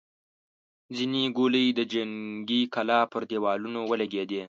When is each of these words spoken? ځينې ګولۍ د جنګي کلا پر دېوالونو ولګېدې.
ځينې 0.95 1.23
ګولۍ 1.37 1.65
د 1.73 1.79
جنګي 1.93 2.61
کلا 2.73 2.99
پر 3.11 3.21
دېوالونو 3.31 3.79
ولګېدې. 3.85 4.39